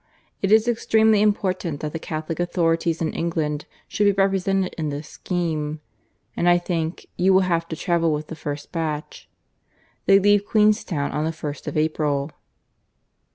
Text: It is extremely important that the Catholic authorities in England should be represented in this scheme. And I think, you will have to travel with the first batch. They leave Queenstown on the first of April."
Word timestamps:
It 0.41 0.51
is 0.51 0.67
extremely 0.67 1.21
important 1.21 1.79
that 1.81 1.93
the 1.93 1.99
Catholic 1.99 2.39
authorities 2.39 3.03
in 3.03 3.13
England 3.13 3.67
should 3.87 4.05
be 4.05 4.11
represented 4.19 4.73
in 4.75 4.89
this 4.89 5.07
scheme. 5.07 5.79
And 6.35 6.49
I 6.49 6.57
think, 6.57 7.05
you 7.17 7.35
will 7.35 7.41
have 7.41 7.67
to 7.67 7.75
travel 7.75 8.11
with 8.11 8.25
the 8.25 8.35
first 8.35 8.71
batch. 8.71 9.29
They 10.07 10.17
leave 10.17 10.43
Queenstown 10.47 11.11
on 11.11 11.23
the 11.23 11.31
first 11.31 11.67
of 11.67 11.77
April." 11.77 12.31